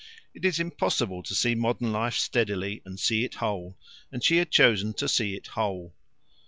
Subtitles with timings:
[0.33, 3.77] It is impossible to see modern life steadily and see it whole,
[4.11, 5.93] and she had chosen to see it whole.